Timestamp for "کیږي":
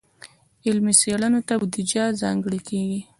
2.67-3.01